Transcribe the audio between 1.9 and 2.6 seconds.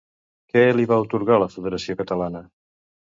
Catalana?